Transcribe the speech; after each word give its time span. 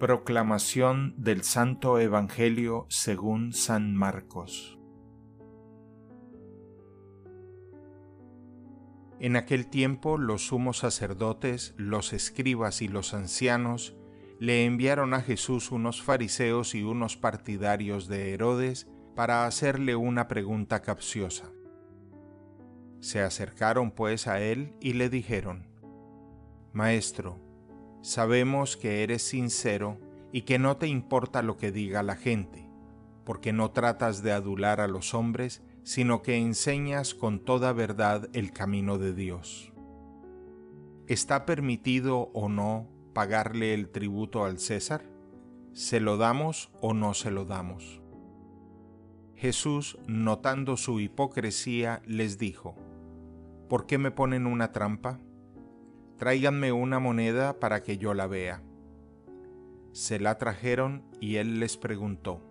Proclamación 0.00 1.12
del 1.18 1.42
Santo 1.42 1.98
Evangelio 1.98 2.86
según 2.88 3.52
San 3.52 3.94
Marcos. 3.94 4.78
En 9.18 9.36
aquel 9.36 9.66
tiempo 9.66 10.16
los 10.16 10.46
sumos 10.46 10.78
sacerdotes, 10.78 11.74
los 11.76 12.14
escribas 12.14 12.80
y 12.80 12.88
los 12.88 13.12
ancianos 13.12 13.94
le 14.38 14.64
enviaron 14.64 15.12
a 15.12 15.20
Jesús 15.20 15.70
unos 15.70 16.00
fariseos 16.00 16.74
y 16.74 16.82
unos 16.82 17.18
partidarios 17.18 18.08
de 18.08 18.32
Herodes 18.32 18.90
para 19.14 19.44
hacerle 19.44 19.96
una 19.96 20.28
pregunta 20.28 20.80
capciosa. 20.80 21.52
Se 23.00 23.20
acercaron 23.20 23.90
pues 23.90 24.28
a 24.28 24.40
él 24.40 24.74
y 24.80 24.94
le 24.94 25.10
dijeron, 25.10 25.68
Maestro, 26.72 27.49
sabemos 28.02 28.76
que 28.76 29.02
eres 29.02 29.22
sincero 29.22 29.98
y 30.32 30.42
que 30.42 30.58
no 30.58 30.76
te 30.76 30.86
importa 30.86 31.42
lo 31.42 31.56
que 31.56 31.72
diga 31.72 32.02
la 32.02 32.16
gente, 32.16 32.68
porque 33.24 33.52
no 33.52 33.70
tratas 33.70 34.22
de 34.22 34.32
adular 34.32 34.80
a 34.80 34.88
los 34.88 35.14
hombres, 35.14 35.62
sino 35.82 36.22
que 36.22 36.36
enseñas 36.36 37.14
con 37.14 37.40
toda 37.40 37.72
verdad 37.72 38.28
el 38.32 38.52
camino 38.52 38.98
de 38.98 39.14
Dios. 39.14 39.72
¿Está 41.06 41.44
permitido 41.46 42.30
o 42.34 42.48
no 42.48 42.88
pagarle 43.12 43.74
el 43.74 43.90
tributo 43.90 44.44
al 44.44 44.58
César? 44.58 45.04
¿Se 45.72 46.00
lo 46.00 46.16
damos 46.16 46.70
o 46.80 46.94
no 46.94 47.14
se 47.14 47.30
lo 47.30 47.44
damos? 47.44 48.00
Jesús, 49.34 49.98
notando 50.06 50.76
su 50.76 51.00
hipocresía, 51.00 52.02
les 52.06 52.38
dijo, 52.38 52.76
¿Por 53.68 53.86
qué 53.86 53.98
me 53.98 54.10
ponen 54.10 54.46
una 54.46 54.72
trampa? 54.72 55.20
Tráiganme 56.20 56.70
una 56.70 56.98
moneda 56.98 57.58
para 57.58 57.82
que 57.82 57.96
yo 57.96 58.12
la 58.12 58.26
vea. 58.26 58.62
Se 59.92 60.20
la 60.20 60.36
trajeron 60.36 61.02
y 61.18 61.36
él 61.36 61.60
les 61.60 61.78
preguntó, 61.78 62.42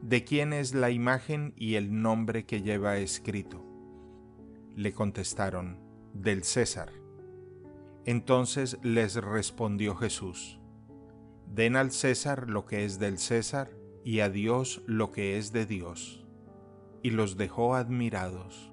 ¿de 0.00 0.24
quién 0.24 0.54
es 0.54 0.72
la 0.72 0.90
imagen 0.90 1.52
y 1.58 1.74
el 1.74 2.00
nombre 2.00 2.46
que 2.46 2.62
lleva 2.62 2.96
escrito? 2.96 3.62
Le 4.76 4.94
contestaron, 4.94 5.78
del 6.14 6.42
César. 6.42 6.90
Entonces 8.06 8.78
les 8.82 9.16
respondió 9.16 9.94
Jesús, 9.94 10.58
Den 11.52 11.76
al 11.76 11.90
César 11.90 12.48
lo 12.48 12.64
que 12.64 12.86
es 12.86 12.98
del 12.98 13.18
César 13.18 13.76
y 14.06 14.20
a 14.20 14.30
Dios 14.30 14.80
lo 14.86 15.10
que 15.10 15.36
es 15.36 15.52
de 15.52 15.66
Dios. 15.66 16.24
Y 17.02 17.10
los 17.10 17.36
dejó 17.36 17.74
admirados. 17.74 18.72